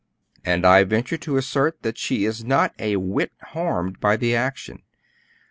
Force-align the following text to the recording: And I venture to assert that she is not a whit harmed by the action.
And 0.43 0.65
I 0.65 0.83
venture 0.83 1.17
to 1.17 1.37
assert 1.37 1.83
that 1.83 1.95
she 1.95 2.25
is 2.25 2.43
not 2.43 2.73
a 2.79 2.95
whit 2.95 3.33
harmed 3.39 3.99
by 3.99 4.17
the 4.17 4.35
action. 4.35 4.81